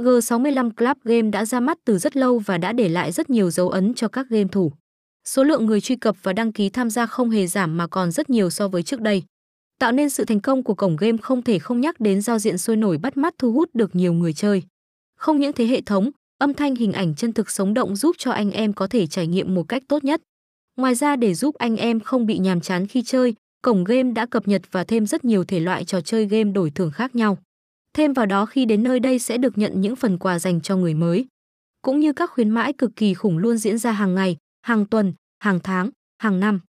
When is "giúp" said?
17.96-18.16, 21.34-21.54